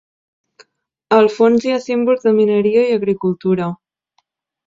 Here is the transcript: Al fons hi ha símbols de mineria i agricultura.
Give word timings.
Al 1.17 1.29
fons 1.33 1.67
hi 1.67 1.73
ha 1.75 1.83
símbols 1.83 2.25
de 2.29 2.33
mineria 2.39 2.87
i 2.87 2.97
agricultura. 3.01 3.71